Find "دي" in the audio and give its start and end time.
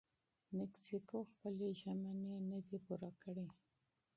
2.65-2.77